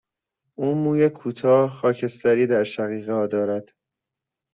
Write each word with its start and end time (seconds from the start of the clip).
او 0.55 0.75
موی 0.75 1.09
کوتاه، 1.09 1.71
خاکستری 1.73 2.47
در 2.47 2.63
شقیقه 2.63 3.13
ها 3.13 3.27
دارد. 3.27 3.73